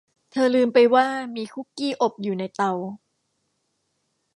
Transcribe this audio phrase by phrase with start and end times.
[0.31, 1.05] เธอลืมไปว่า
[1.35, 2.71] มีคุกกี้อบอยู่ในเตา